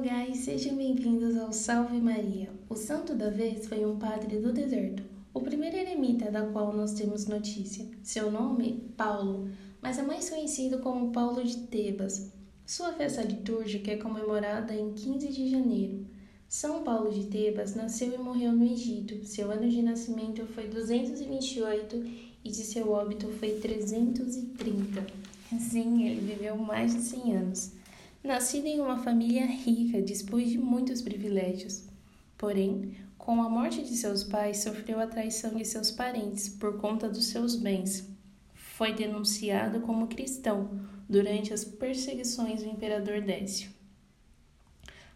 [0.00, 2.48] Hello guys, sejam bem-vindos ao Salve Maria.
[2.70, 5.02] O santo da vez foi um padre do deserto,
[5.34, 7.86] o primeiro eremita da qual nós temos notícia.
[8.02, 9.50] Seu nome, Paulo,
[9.82, 12.32] mas é mais conhecido como Paulo de Tebas.
[12.64, 16.06] Sua festa litúrgica é comemorada em 15 de janeiro.
[16.48, 19.22] São Paulo de Tebas nasceu e morreu no Egito.
[19.26, 22.04] Seu ano de nascimento foi 228
[22.42, 25.06] e de seu óbito foi 330.
[25.58, 27.79] Sim, ele viveu mais de 100 anos.
[28.22, 31.88] Nascido em uma família rica, dispôs de muitos privilégios.
[32.36, 37.08] Porém, com a morte de seus pais, sofreu a traição de seus parentes por conta
[37.08, 38.06] dos seus bens.
[38.52, 43.70] Foi denunciado como cristão durante as perseguições do imperador Décio.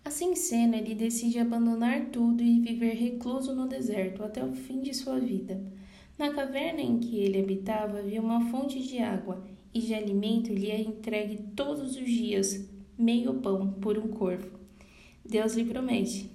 [0.02, 4.94] Assim sendo, ele decide abandonar tudo e viver recluso no deserto até o fim de
[4.94, 5.62] sua vida.
[6.16, 9.44] Na caverna em que ele habitava havia uma fonte de água
[9.74, 14.58] e de alimento lhe é entregue todos os dias meio pão por um corvo.
[15.24, 16.30] Deus lhe promete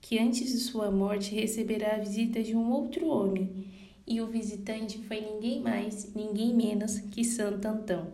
[0.00, 3.66] que antes de sua morte receberá a visita de um outro homem,
[4.06, 8.08] e o visitante foi ninguém mais, ninguém menos que Santo Antão,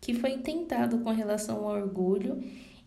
[0.00, 2.42] que foi tentado com relação ao orgulho,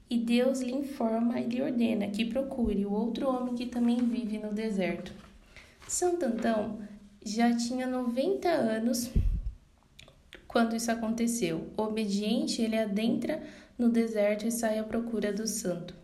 [0.09, 4.37] e Deus lhe informa e lhe ordena que procure o outro homem que também vive
[4.37, 5.13] no deserto.
[5.87, 6.79] Santo Antão
[7.25, 9.09] já tinha 90 anos
[10.51, 11.69] quando isso aconteceu.
[11.77, 13.41] Obediente, ele adentra
[13.77, 15.95] no deserto e sai à procura do santo.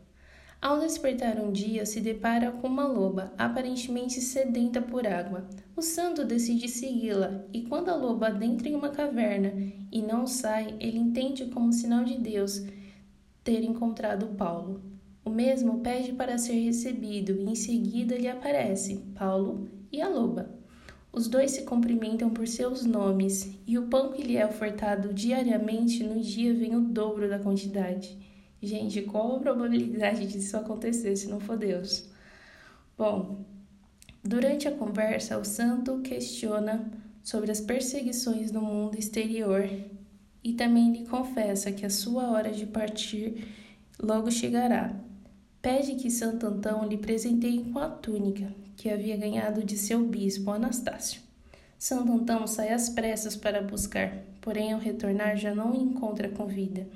[0.59, 5.47] Ao despertar um dia, se depara com uma loba, aparentemente sedenta por água.
[5.75, 9.53] O santo decide segui-la, e quando a loba adentra em uma caverna
[9.91, 12.65] e não sai, ele entende como sinal de Deus
[13.43, 14.81] ter encontrado Paulo.
[15.23, 20.56] O mesmo pede para ser recebido, e em seguida lhe aparece Paulo e a loba.
[21.17, 26.03] Os dois se cumprimentam por seus nomes, e o pão que lhe é ofertado diariamente
[26.03, 28.15] no dia vem o dobro da quantidade.
[28.61, 32.07] Gente, qual a probabilidade disso acontecer se não for Deus?
[32.95, 33.43] Bom,
[34.23, 36.87] durante a conversa, o santo questiona
[37.23, 39.67] sobre as perseguições no mundo exterior
[40.43, 43.43] e também lhe confessa que a sua hora de partir
[43.99, 44.95] logo chegará.
[45.61, 50.51] Pede que Santo Antão lhe presenteie com a túnica, que havia ganhado de seu bispo
[50.51, 51.21] Anastácio.
[51.77, 56.45] Santo Antão sai às pressas para buscar, porém ao retornar já não o encontra com
[56.45, 56.87] vida.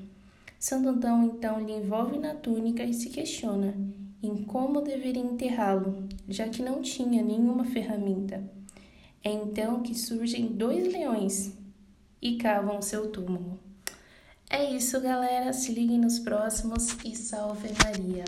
[0.60, 3.74] Santo Antão então lhe envolve na túnica e se questiona
[4.24, 8.44] em como deveria enterrá-lo, já que não tinha nenhuma ferramenta.
[9.24, 11.58] É então que surgem dois leões
[12.22, 13.60] e cavam seu túmulo.
[14.50, 15.54] É isso, galera.
[15.54, 18.26] Se liguem nos próximos e salve Maria!